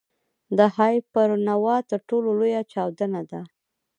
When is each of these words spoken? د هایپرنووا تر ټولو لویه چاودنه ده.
د 0.57 0.59
هایپرنووا 0.75 1.77
تر 1.89 1.99
ټولو 2.09 2.29
لویه 2.39 2.61
چاودنه 2.71 3.21
ده. 3.31 3.41